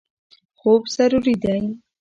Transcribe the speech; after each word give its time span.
خوب 0.59 0.81
ضروري 0.95 1.33
دی. 1.43 1.61